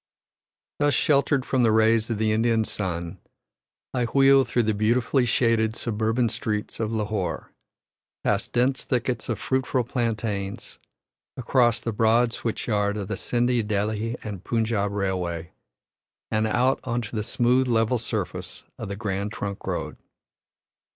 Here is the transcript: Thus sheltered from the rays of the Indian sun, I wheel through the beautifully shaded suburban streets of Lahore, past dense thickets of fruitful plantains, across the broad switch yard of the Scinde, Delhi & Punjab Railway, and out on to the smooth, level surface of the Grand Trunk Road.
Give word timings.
Thus 0.79 0.95
sheltered 0.95 1.45
from 1.45 1.61
the 1.61 1.71
rays 1.71 2.09
of 2.09 2.17
the 2.17 2.31
Indian 2.31 2.63
sun, 2.63 3.19
I 3.93 4.05
wheel 4.05 4.43
through 4.43 4.63
the 4.63 4.73
beautifully 4.73 5.25
shaded 5.27 5.75
suburban 5.75 6.27
streets 6.29 6.79
of 6.79 6.91
Lahore, 6.91 7.51
past 8.23 8.51
dense 8.51 8.83
thickets 8.83 9.29
of 9.29 9.37
fruitful 9.37 9.83
plantains, 9.83 10.79
across 11.37 11.79
the 11.81 11.91
broad 11.93 12.33
switch 12.33 12.65
yard 12.65 12.97
of 12.97 13.09
the 13.09 13.15
Scinde, 13.15 13.67
Delhi 13.67 14.15
& 14.31 14.43
Punjab 14.43 14.91
Railway, 14.91 15.51
and 16.31 16.47
out 16.47 16.79
on 16.83 17.01
to 17.03 17.15
the 17.15 17.21
smooth, 17.21 17.67
level 17.67 17.99
surface 17.99 18.63
of 18.79 18.87
the 18.87 18.95
Grand 18.95 19.31
Trunk 19.31 19.67
Road. 19.67 19.97